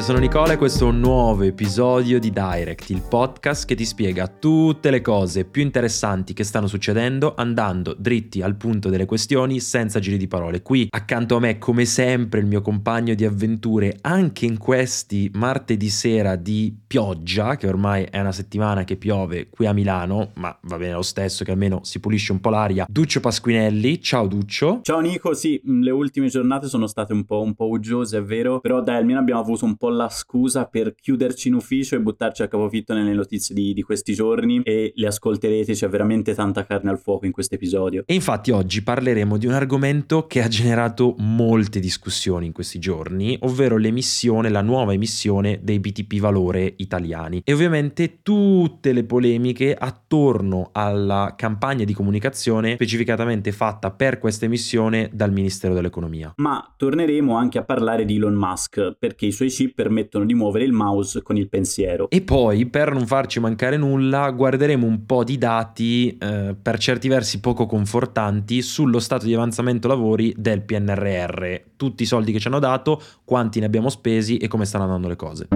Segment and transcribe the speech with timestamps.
[0.00, 3.84] io sono Nicola e questo è un nuovo episodio di Direct, il podcast che ti
[3.84, 9.60] spiega tutte le cose più interessanti che stanno succedendo andando dritti al punto delle questioni
[9.60, 10.62] senza giri di parole.
[10.62, 15.90] Qui accanto a me, come sempre, il mio compagno di avventure, anche in questi martedì
[15.90, 20.78] sera di pioggia, che ormai è una settimana che piove qui a Milano, ma va
[20.78, 22.86] bene lo stesso che almeno si pulisce un po' l'aria.
[22.88, 24.80] Duccio Pasquinelli, ciao Duccio.
[24.82, 28.60] Ciao Nico, sì, le ultime giornate sono state un po', un po' uggiose, è vero,
[28.60, 32.42] però dai, almeno abbiamo avuto un po' la scusa per chiuderci in ufficio e buttarci
[32.42, 36.90] a capofitto nelle notizie di, di questi giorni e le ascolterete, c'è veramente tanta carne
[36.90, 38.02] al fuoco in questo episodio.
[38.06, 43.36] E infatti oggi parleremo di un argomento che ha generato molte discussioni in questi giorni,
[43.40, 50.70] ovvero l'emissione, la nuova emissione dei BTP valore italiani e ovviamente tutte le polemiche attorno
[50.72, 56.32] alla campagna di comunicazione specificatamente fatta per questa emissione dal Ministero dell'Economia.
[56.36, 60.66] Ma torneremo anche a parlare di Elon Musk perché i suoi chip permettono di muovere
[60.66, 62.10] il mouse con il pensiero.
[62.10, 67.08] E poi, per non farci mancare nulla, guarderemo un po' di dati eh, per certi
[67.08, 72.48] versi poco confortanti sullo stato di avanzamento lavori del PNRR, tutti i soldi che ci
[72.48, 75.48] hanno dato, quanti ne abbiamo spesi e come stanno andando le cose.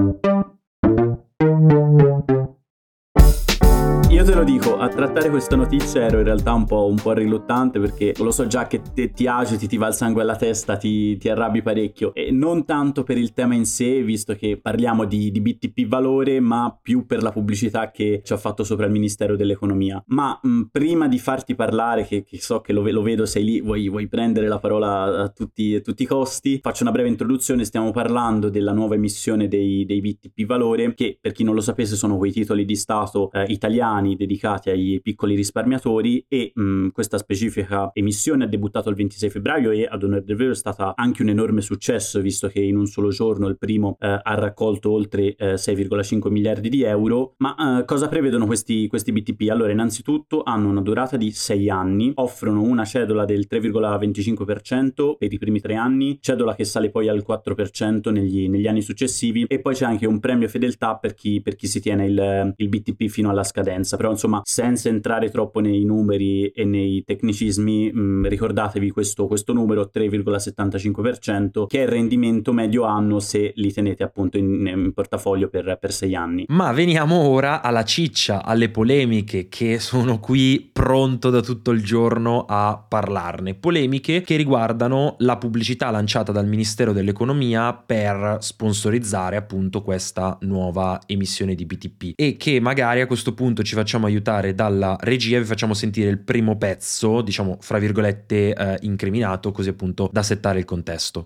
[4.34, 7.78] Te lo dico, a trattare questa notizia ero in realtà un po', un po riluttante
[7.78, 11.16] perché lo so già che te, ti agiti, ti va il sangue alla testa, ti,
[11.18, 12.12] ti, arrabbi parecchio.
[12.12, 16.40] E non tanto per il tema in sé, visto che parliamo di, di, BTP valore,
[16.40, 20.02] ma più per la pubblicità che ci ha fatto sopra il Ministero dell'Economia.
[20.08, 23.60] Ma mh, prima di farti parlare, che, che so che lo, lo, vedo, sei lì,
[23.60, 27.64] vuoi, vuoi, prendere la parola a tutti, a tutti, i costi, faccio una breve introduzione.
[27.64, 31.94] Stiamo parlando della nuova emissione dei, dei BTP valore, che per chi non lo sapesse
[31.94, 37.90] sono quei titoli di Stato eh, italiani dedicati ai piccoli risparmiatori e mh, questa specifica
[37.92, 41.28] emissione ha debuttato il 26 febbraio e ad onore del vero è stata anche un
[41.28, 45.54] enorme successo visto che in un solo giorno il primo eh, ha raccolto oltre eh,
[45.54, 47.34] 6,5 miliardi di euro.
[47.38, 49.50] Ma eh, cosa prevedono questi, questi BTP?
[49.50, 55.38] Allora innanzitutto hanno una durata di 6 anni, offrono una cedola del 3,25% per i
[55.38, 59.74] primi 3 anni, cedola che sale poi al 4% negli, negli anni successivi e poi
[59.74, 63.30] c'è anche un premio fedeltà per chi, per chi si tiene il, il BTP fino
[63.30, 68.90] alla scadenza però insomma senza entrare troppo nei numeri e nei tecnicismi mh, mm, ricordatevi
[68.90, 74.66] questo, questo numero 3,75% che è il rendimento medio anno se li tenete appunto in,
[74.66, 76.44] in portafoglio per, per sei anni.
[76.48, 82.44] Ma veniamo ora alla ciccia, alle polemiche che sono qui pronto da tutto il giorno
[82.48, 83.54] a parlarne.
[83.54, 91.54] Polemiche che riguardano la pubblicità lanciata dal Ministero dell'Economia per sponsorizzare appunto questa nuova emissione
[91.54, 95.44] di BTP e che magari a questo punto ci facciamo facciamo aiutare dalla regia vi
[95.44, 100.64] facciamo sentire il primo pezzo, diciamo, fra virgolette, eh, incriminato, così appunto da settare il
[100.64, 101.24] contesto.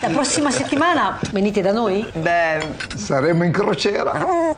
[0.00, 2.04] La prossima settimana venite da noi?
[2.14, 2.60] Beh,
[2.94, 4.12] saremo in crociera.
[4.12, 4.56] Ah.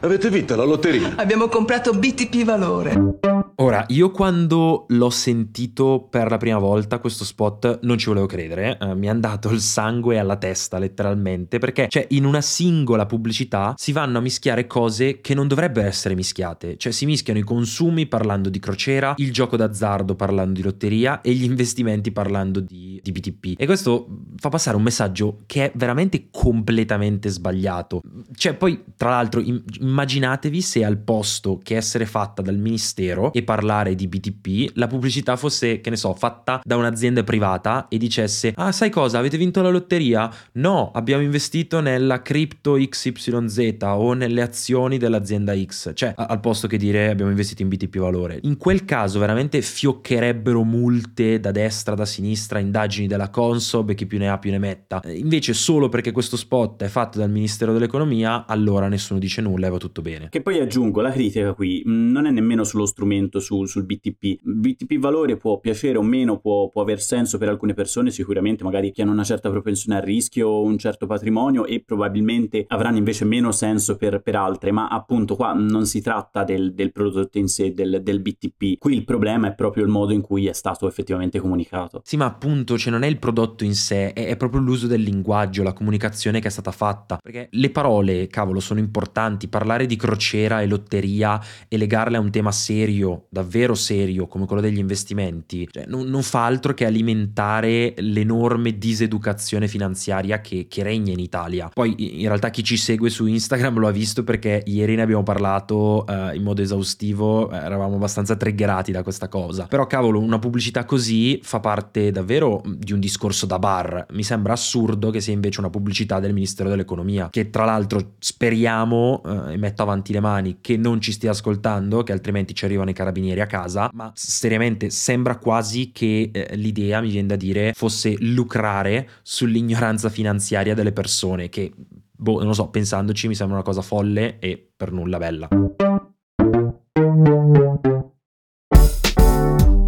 [0.00, 1.14] Avete vinto la lotteria?
[1.16, 3.31] Abbiamo comprato BTP Valore.
[3.56, 8.78] Ora, io quando l'ho sentito per la prima volta questo spot non ci volevo credere,
[8.80, 13.74] eh, mi è andato il sangue alla testa letteralmente, perché cioè in una singola pubblicità
[13.76, 18.06] si vanno a mischiare cose che non dovrebbero essere mischiate, cioè si mischiano i consumi
[18.06, 23.12] parlando di crociera, il gioco d'azzardo parlando di lotteria e gli investimenti parlando di, di
[23.12, 23.60] BTP.
[23.60, 28.00] E questo fa passare un messaggio che è veramente completamente sbagliato.
[28.34, 33.94] Cioè poi, tra l'altro, immaginatevi se al posto che essere fatta dal ministero e parlare
[33.94, 38.72] di BTP, la pubblicità fosse, che ne so, fatta da un'azienda privata e dicesse: Ah,
[38.72, 39.18] sai cosa?
[39.18, 40.30] Avete vinto la lotteria?
[40.52, 45.92] No, abbiamo investito nella cripto XYZ o nelle azioni dell'azienda X.
[45.94, 48.38] Cioè, al posto che dire abbiamo investito in BTP valore.
[48.42, 54.06] In quel caso, veramente fioccherebbero multe da destra, da sinistra, indagini della Consob e chi
[54.06, 55.00] più ne ha più ne metta.
[55.06, 59.70] Invece, solo perché questo spot è fatto dal Ministero dell'Economia, allora nessuno dice nulla e
[59.70, 60.28] va tutto bene.
[60.28, 64.40] Che poi aggiungo, la critica qui non è nemmeno sullo strumento su, sul BTP.
[64.42, 68.92] BTP valore può piacere o meno, può, può aver senso per alcune persone, sicuramente magari
[68.92, 73.24] che hanno una certa propensione al rischio o un certo patrimonio e probabilmente avranno invece
[73.24, 77.48] meno senso per, per altre, ma appunto qua non si tratta del, del prodotto in
[77.48, 78.78] sé, del, del, BTP.
[78.78, 82.02] Qui il problema è proprio il modo in cui è stato effettivamente comunicato.
[82.04, 85.02] Sì, ma appunto, cioè non è il prodotto in sé, è, è proprio l'uso del
[85.02, 87.18] linguaggio, la comunicazione che è stata fatta.
[87.22, 89.48] Perché le parole, cavolo, sono importanti.
[89.48, 94.62] Parlare di crociera e lotteria e legarle a un tema serio davvero serio come quello
[94.62, 101.12] degli investimenti, cioè, non, non, fa altro che alimentare l'enorme diseducazione finanziaria che, che, regna
[101.12, 101.70] in Italia.
[101.72, 105.22] Poi in realtà chi ci segue su Instagram lo ha visto perché ieri ne abbiamo
[105.22, 109.66] parlato uh, in modo esaustivo, eravamo abbastanza triggerati da questa cosa.
[109.66, 114.06] Però cavolo, una pubblicità così fa parte davvero di un discorso da bar.
[114.10, 119.22] Mi sembra assurdo che sia invece una pubblicità del Ministero dell'Economia, che tra l'altro speriamo,
[119.24, 122.90] eh, e metto avanti le mani, che non ci stia ascoltando, che altrimenti ci arrivano
[122.90, 127.72] i carabinieri a casa, ma seriamente sembra quasi che eh, l'idea, mi viene da dire,
[127.74, 131.72] fosse lucrare sull'ignoranza finanziaria delle persone, che,
[132.10, 135.48] boh, non lo so, pensandoci mi sembra una cosa folle e per nulla bella.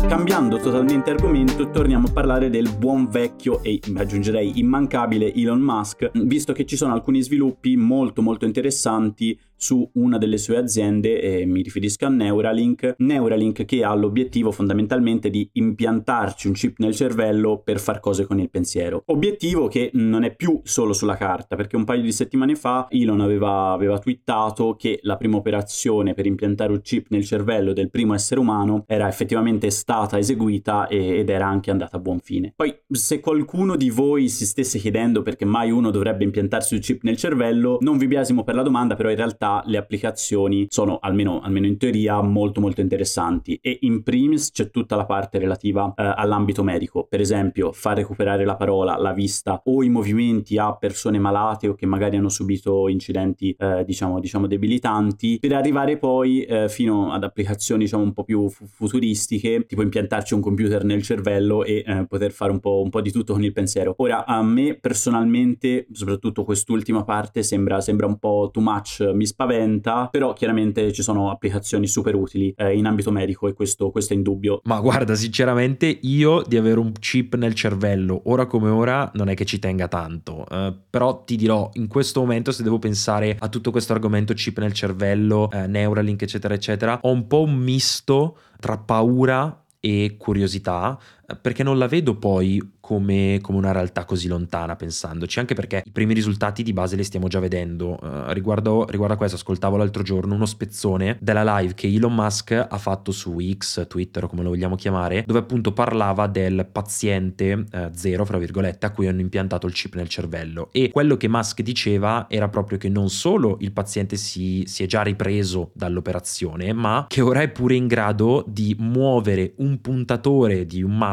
[0.07, 6.53] Cambiando totalmente argomento, torniamo a parlare del buon vecchio e aggiungerei immancabile Elon Musk, visto
[6.53, 11.63] che ci sono alcuni sviluppi molto molto interessanti su una delle sue aziende, e mi
[11.63, 17.81] riferisco a Neuralink, Neuralink che ha l'obiettivo fondamentalmente di impiantarci un chip nel cervello per
[17.81, 19.03] far cose con il pensiero.
[19.07, 23.23] Obiettivo che non è più solo sulla carta, perché un paio di settimane fa Elon
[23.23, 28.13] aveva, aveva twittato che la prima operazione per impiantare un chip nel cervello del primo
[28.13, 32.53] essere umano era effettivamente stata eseguita ed era anche andata a buon fine.
[32.55, 37.03] Poi se qualcuno di voi si stesse chiedendo perché mai uno dovrebbe impiantarsi un chip
[37.05, 41.41] nel cervello, non vi biasimo per la domanda, però in realtà le applicazioni sono, almeno,
[41.41, 43.59] almeno, in teoria, molto molto interessanti.
[43.61, 48.45] E in primis c'è tutta la parte relativa eh, all'ambito medico, per esempio far recuperare
[48.45, 52.89] la parola, la vista o i movimenti a persone malate o che magari hanno subito
[52.89, 58.25] incidenti eh, diciamo, diciamo debilitanti, per arrivare poi eh, fino ad applicazioni diciamo un po'
[58.25, 62.83] più fu- futuristiche, tipo impiantarci un computer nel cervello e eh, poter fare un po',
[62.83, 63.95] un po' di tutto con il pensiero.
[63.99, 69.44] Ora a me personalmente, soprattutto quest'ultima parte, sembra, sembra un po' too much, mi spaventa
[69.45, 74.15] spaventa, però chiaramente ci sono applicazioni super utili eh, in ambito medico e questo, questo,
[74.15, 74.61] è indubbio.
[74.65, 79.35] Ma guarda, sinceramente io di avere un chip nel cervello, ora come ora, non è
[79.35, 83.49] che ci tenga tanto, eh, però ti dirò, in questo momento se devo pensare a
[83.49, 88.39] tutto questo argomento chip nel cervello, eh, Neuralink, eccetera, eccetera, ho un po' un misto
[88.59, 90.99] tra paura e curiosità,
[91.41, 95.91] perché non la vedo poi come, come, una realtà così lontana pensandoci, anche perché i
[95.91, 97.99] primi risultati di base li stiamo già vedendo.
[98.01, 102.51] Uh, riguardo, riguardo, a questo, ascoltavo l'altro giorno uno spezzone della live che Elon Musk
[102.53, 107.53] ha fatto su X, Twitter o come lo vogliamo chiamare, dove appunto parlava del paziente
[107.53, 110.69] uh, zero, fra virgolette, a cui hanno impiantato il chip nel cervello.
[110.73, 114.87] E quello che Musk diceva era proprio che non solo il paziente si, si è
[114.87, 120.83] già ripreso dall'operazione, ma che ora è pure in grado di muovere un puntatore di
[120.83, 121.13] un mouse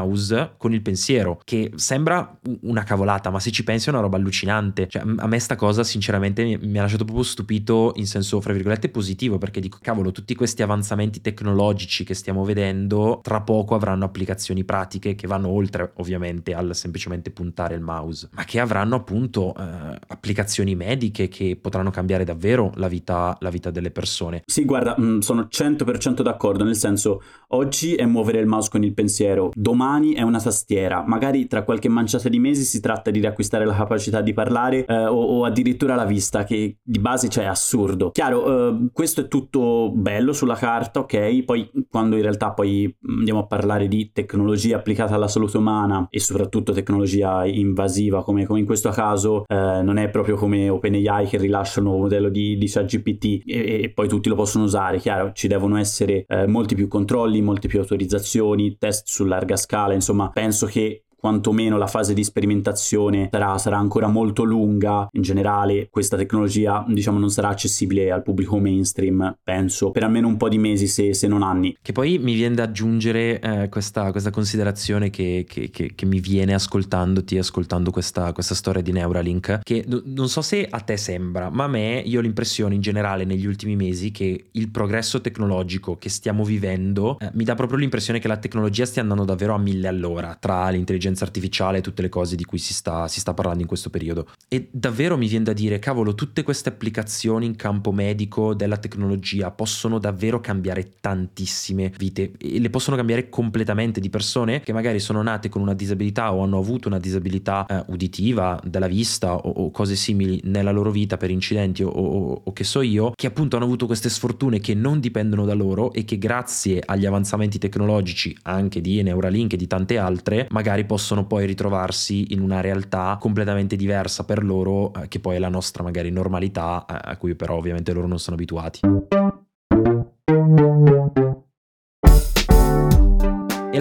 [0.57, 4.87] con il pensiero, che sembra una cavolata, ma se ci pensi è una roba allucinante.
[4.87, 8.89] Cioè, a me sta cosa sinceramente mi, ha lasciato proprio stupito in senso, fra virgolette,
[8.89, 14.63] positivo, perché dico, cavolo, tutti questi avanzamenti tecnologici che stiamo vedendo, tra poco avranno applicazioni
[14.63, 19.99] pratiche che vanno oltre, ovviamente, al semplicemente puntare il mouse, ma che avranno appunto eh,
[20.07, 24.43] applicazioni mediche che potranno cambiare davvero la vita, la vita delle persone.
[24.45, 28.93] Sì, guarda, mm, sono 100% d'accordo, nel senso, oggi è muovere il mouse con il
[28.93, 33.65] pensiero, domani è una tastiera, magari tra qualche manciata di mesi si tratta di riacquistare
[33.65, 37.47] la capacità di parlare eh, o, o, addirittura la vista, che di base cioè, è
[37.47, 38.11] assurdo.
[38.11, 41.43] Chiaro, eh, questo è tutto bello sulla carta, ok?
[41.43, 46.19] Poi quando in realtà poi andiamo a parlare di tecnologia applicata alla salute umana e
[46.19, 51.37] soprattutto tecnologia invasiva, come, come in questo caso, eh, non è proprio come OpenAI che
[51.37, 54.99] rilascia un nuovo modello di, di ChatGPT e, e, poi tutti lo possono usare.
[54.99, 59.80] Chiaro, ci devono essere eh, molti più controlli, molte più autorizzazioni, test su larga scala,
[59.89, 65.07] insomma, penso che quantomeno la fase di sperimentazione sarà, sarà, ancora molto lunga.
[65.11, 70.37] In generale, questa tecnologia, diciamo, non sarà accessibile al pubblico mainstream, penso, per almeno un
[70.37, 71.77] po' di mesi, se, se non anni.
[71.79, 76.19] Che poi mi viene da aggiungere eh, questa, questa, considerazione che, che, che, che, mi
[76.19, 80.97] viene ascoltandoti, ascoltando questa, questa storia di Neuralink, che n- non so se a te
[80.97, 85.21] sembra, ma a me io ho l'impressione in generale negli ultimi mesi che il progresso
[85.21, 89.53] tecnologico che stiamo vivendo eh, mi dà proprio l'impressione che la tecnologia stia andando davvero
[89.53, 93.07] a mille all'ora tra l'intelligenza l'intelligenza artificiale e tutte le cose di cui si sta,
[93.07, 94.27] si sta parlando in questo periodo.
[94.47, 99.51] E davvero mi viene da dire, cavolo, tutte queste applicazioni in campo medico della tecnologia
[99.51, 105.21] possono davvero cambiare tantissime vite e le possono cambiare completamente di persone che magari sono
[105.21, 109.71] nate con una disabilità o hanno avuto una disabilità eh, uditiva, della vista o, o,
[109.71, 113.55] cose simili nella loro vita per incidenti o, o, o che so io, che appunto
[113.55, 118.35] hanno avuto queste sfortune che non dipendono da loro e che grazie agli avanzamenti tecnologici
[118.43, 123.17] anche di Neuralink e di tante altre magari possono possono poi ritrovarsi in una realtà
[123.19, 127.33] completamente diversa per loro, eh, che poi è la nostra magari normalità, eh, a cui
[127.33, 128.81] però ovviamente loro non sono abituati.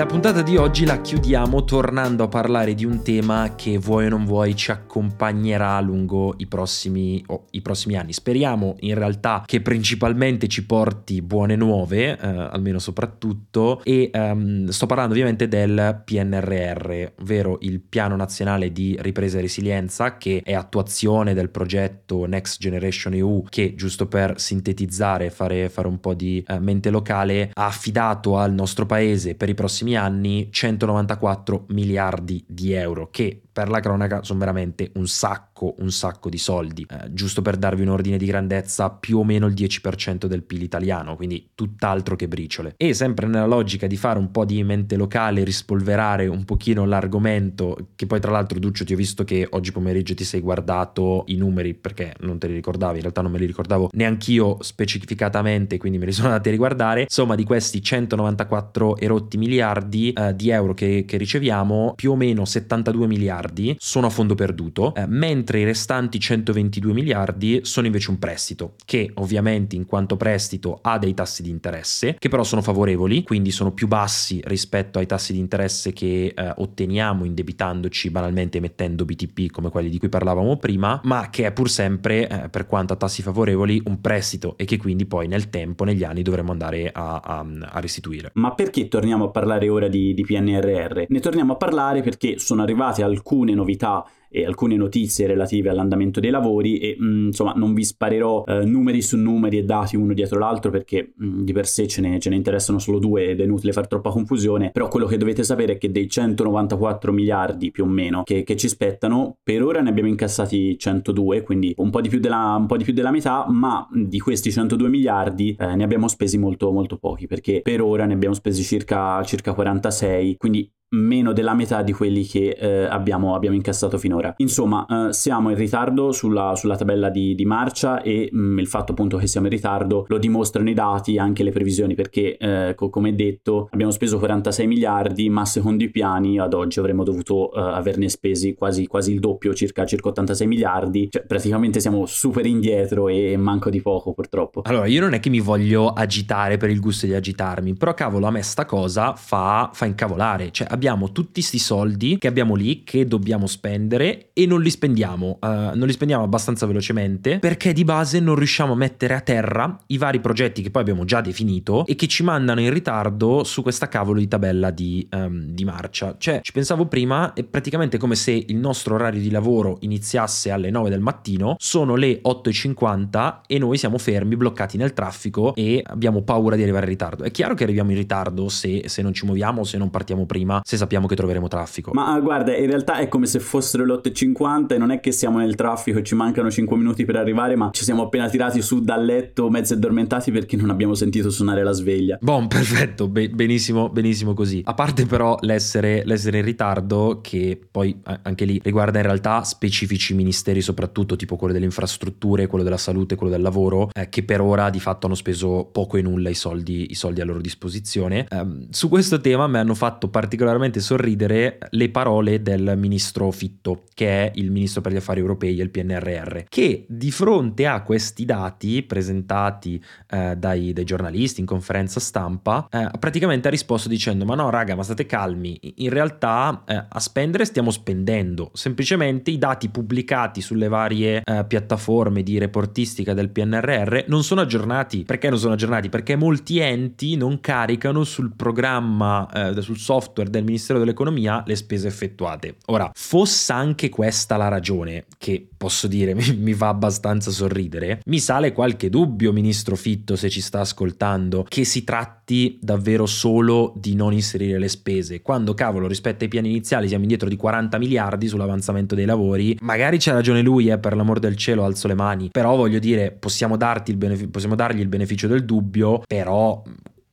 [0.01, 4.09] La puntata di oggi la chiudiamo tornando a parlare di un tema che vuoi o
[4.09, 8.15] non vuoi ci accompagnerà lungo i prossimi, oh, i prossimi anni.
[8.15, 14.87] Speriamo in realtà che principalmente ci porti buone nuove, eh, almeno soprattutto, e um, sto
[14.87, 21.35] parlando ovviamente del PNRR, ovvero il Piano Nazionale di Ripresa e Resilienza, che è attuazione
[21.35, 26.43] del progetto Next Generation EU, che giusto per sintetizzare e fare, fare, un po' di
[26.49, 32.73] uh, mente locale, ha affidato al nostro paese per i prossimi anni 194 miliardi di
[32.73, 36.87] euro, che per la cronaca sono veramente un sacco, un sacco di soldi.
[36.89, 40.63] Eh, giusto per darvi un ordine di grandezza, più o meno il 10% del PIL
[40.63, 42.75] italiano, quindi tutt'altro che briciole.
[42.77, 47.89] E sempre nella logica di fare un po' di mente locale, rispolverare un pochino l'argomento,
[47.97, 51.37] che poi tra l'altro Duccio ti ho visto che oggi pomeriggio ti sei guardato i
[51.37, 55.99] numeri perché non te li ricordavi, in realtà non me li ricordavo neanch'io specificatamente, quindi
[55.99, 57.03] me li sono andati a riguardare.
[57.03, 62.45] Insomma, di questi 194 erotti miliardi eh, di euro che, che riceviamo, più o meno
[62.45, 68.11] 72 miliardi miliardi sono a fondo perduto, eh, mentre i restanti 122 miliardi sono invece
[68.11, 72.63] un prestito, che ovviamente in quanto prestito ha dei tassi di interesse, che però sono
[72.63, 78.59] favorevoli, quindi sono più bassi rispetto ai tassi di interesse che eh, otteniamo indebitandoci banalmente
[78.59, 82.67] emettendo BTP come quelli di cui parlavamo prima, ma che è pur sempre, eh, per
[82.67, 86.53] quanto a tassi favorevoli, un prestito e che quindi poi nel tempo, negli anni, dovremo
[86.53, 88.31] andare a, a, a restituire.
[88.35, 91.05] Ma perché torniamo a parlare ora di, di PNRR?
[91.09, 96.21] Ne torniamo a parlare perché sono arrivati alcuni alcune novità e alcune notizie relative all'andamento
[96.21, 99.97] dei lavori e mh, mm, insomma non vi sparerò eh, numeri su numeri e dati
[99.97, 103.01] uno dietro l'altro perché mh, mm, di per sé ce ne, ce ne, interessano solo
[103.01, 106.09] due ed è inutile far troppa confusione però quello che dovete sapere è che dei
[106.09, 111.43] 194 miliardi più o meno che, che ci spettano per ora ne abbiamo incassati 102
[111.43, 115.57] quindi un po' di più della, di più della metà ma di questi 102 miliardi
[115.59, 119.55] eh, ne abbiamo spesi molto molto pochi perché per ora ne abbiamo spesi circa, circa
[119.55, 124.35] 46 quindi meno della metà di quelli che eh, abbiamo, abbiamo, incassato finora.
[124.39, 128.67] Insomma, eh, siamo in ritardo sulla, sulla tabella di, di marcia e mh, mm, il
[128.67, 132.75] fatto appunto che siamo in ritardo lo dimostrano i dati, anche le previsioni, perché eh,
[132.75, 137.53] co- come detto abbiamo speso 46 miliardi, ma secondo i piani ad oggi avremmo dovuto
[137.53, 142.47] eh, averne spesi quasi, quasi, il doppio, circa, circa 86 miliardi, cioè praticamente siamo super
[142.47, 144.63] indietro e manco di poco purtroppo.
[144.65, 148.27] Allora, io non è che mi voglio agitare per il gusto di agitarmi, però cavolo
[148.27, 152.85] a me sta cosa fa, fa incavolare, cioè abbiamo tutti questi soldi che abbiamo lì,
[152.85, 157.85] che dobbiamo spendere e non li spendiamo, uh, non li spendiamo abbastanza velocemente perché di
[157.85, 161.85] base non riusciamo a mettere a terra i vari progetti che poi abbiamo già definito
[161.85, 166.15] e che ci mandano in ritardo su questa cavolo di tabella di, um, di marcia.
[166.17, 170.71] Cioè, ci pensavo prima, è praticamente come se il nostro orario di lavoro iniziasse alle
[170.71, 176.23] 9 del mattino, sono le 8.50 e noi siamo fermi, bloccati nel traffico e abbiamo
[176.23, 177.25] paura di arrivare in ritardo.
[177.25, 180.63] È chiaro che arriviamo in ritardo se, se non ci muoviamo, se non partiamo prima,
[180.71, 181.91] se sappiamo che troveremo traffico.
[181.93, 185.39] Ma guarda, in realtà è come se fossero le 8.50 e non è che siamo
[185.39, 188.81] nel traffico e ci mancano 5 minuti per arrivare, ma ci siamo appena tirati su
[188.81, 192.19] dal letto mezzo addormentati perché non abbiamo sentito suonare la sveglia.
[192.21, 194.63] Buon, perfetto, be- benissimo, benissimo così.
[194.65, 200.15] A parte però l'essere, l'essere in ritardo, che poi anche lì riguarda in realtà specifici
[200.15, 204.41] ministeri, soprattutto tipo quello delle infrastrutture, quello della salute, quello del lavoro, eh, che per
[204.41, 208.29] ora di fatto hanno speso poco e nulla i soldi, i soldi a loro disposizione.
[208.31, 213.85] Um, su questo tema mi hanno fatto particolarmente sorridere sorridere le parole del ministro Fitto,
[213.95, 217.83] che è il ministro per gli affari europei e il PNRR, che di fronte a
[217.83, 224.25] questi dati presentati eh, dai, dai, giornalisti in conferenza stampa, eh, praticamente ha risposto dicendo:
[224.25, 229.39] Ma no, raga, ma state calmi, in realtà eh, a spendere stiamo spendendo, semplicemente i
[229.39, 235.05] dati pubblicati sulle varie eh, piattaforme di reportistica del PNRR non sono aggiornati.
[235.05, 235.89] Perché non sono aggiornati?
[235.89, 241.57] Perché molti enti non caricano sul programma, eh, sul software del Ministero delle dell'economia le
[241.57, 242.57] spese effettuate.
[242.67, 248.53] Ora, fosse anche questa la ragione, che posso dire mi, fa abbastanza sorridere, mi sale
[248.53, 254.13] qualche dubbio, ministro Fitto, se ci sta ascoltando, che si tratti davvero solo di non
[254.13, 258.95] inserire le spese, quando cavolo rispetto ai piani iniziali siamo indietro di 40 miliardi sull'avanzamento
[258.95, 262.57] dei lavori, magari c'ha ragione lui, eh, per l'amor del cielo alzo le mani, però
[262.57, 266.63] voglio dire, possiamo, darti il beneficio, possiamo dargli il beneficio del dubbio, però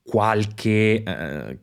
[0.08, 1.60] qualche, eh,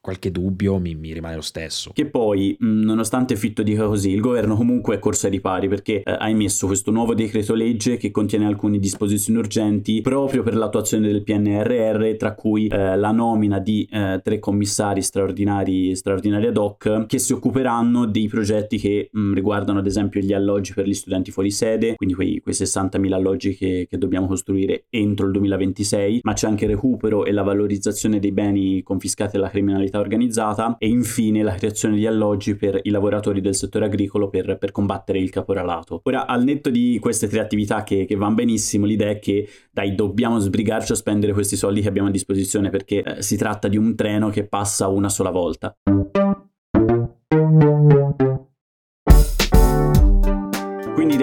[0.00, 1.90] qualche dubbio mi, mi, rimane lo stesso.
[1.92, 6.16] Che poi, nonostante Fitto dica così, il governo comunque è corso ai ripari perché eh,
[6.18, 11.22] ha emesso questo nuovo decreto legge che contiene alcune disposizioni urgenti proprio per l'attuazione del
[11.22, 17.18] PNRR, tra cui eh, la nomina di eh, tre commissari straordinari, straordinari ad hoc che
[17.18, 21.50] si occuperanno dei progetti che mh, riguardano ad esempio gli alloggi per gli studenti fuori
[21.50, 26.46] sede, quindi quei, quei 60.000 alloggi che, che dobbiamo costruire entro il 2026, ma c'è
[26.46, 31.54] anche il recupero e la valorizzazione dei beni confiscati alla criminalità organizzata e infine la
[31.54, 36.00] creazione di alloggi per i lavoratori del settore agricolo per, per combattere il caporalato.
[36.02, 39.94] Ora, al netto di queste tre attività che, che vanno benissimo, l'idea è che dai,
[39.94, 43.76] dobbiamo sbrigarci a spendere questi soldi che abbiamo a disposizione perché eh, si tratta di
[43.76, 45.74] un treno che passa una sola volta.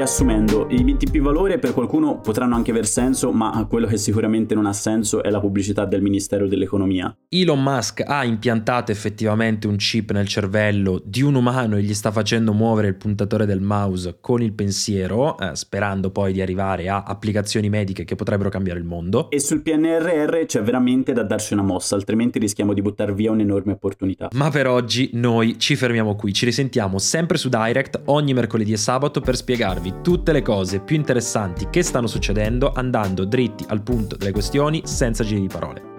[0.02, 4.66] Riassumendo, i BTP valore per qualcuno potranno anche aver senso, ma quello che sicuramente non
[4.66, 7.16] ha senso è la pubblicità del Ministero dell'Economia.
[7.30, 12.10] Elon Musk ha impiantato effettivamente un chip nel cervello di un umano e gli sta
[12.12, 17.04] facendo muovere il puntatore del mouse con il pensiero, eh, sperando poi di arrivare a
[17.04, 19.30] applicazioni mediche che potrebbero cambiare il mondo.
[19.30, 23.74] E sul PNRR c'è veramente da darci una mossa, altrimenti rischiamo di buttare via un'enorme
[23.74, 24.30] opportunità.
[24.34, 28.78] Ma per oggi noi ci fermiamo qui, ci risentiamo sempre su Direct ogni mercoledì e
[28.78, 34.16] sabato per spiegarvi tutte le cose più interessanti che stanno succedendo andando dritti al punto
[34.16, 35.91] delle questioni senza giri di parole.